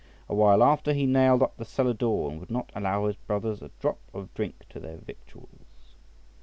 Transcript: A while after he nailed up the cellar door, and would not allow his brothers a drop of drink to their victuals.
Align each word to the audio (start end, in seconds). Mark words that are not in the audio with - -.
A 0.27 0.33
while 0.33 0.63
after 0.63 0.93
he 0.93 1.05
nailed 1.05 1.43
up 1.43 1.57
the 1.57 1.63
cellar 1.63 1.93
door, 1.93 2.31
and 2.31 2.39
would 2.39 2.49
not 2.49 2.71
allow 2.73 3.05
his 3.05 3.17
brothers 3.17 3.61
a 3.61 3.69
drop 3.79 3.99
of 4.15 4.33
drink 4.33 4.65
to 4.71 4.79
their 4.79 4.97
victuals. 4.97 5.59